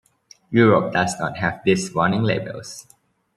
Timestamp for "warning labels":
1.93-2.87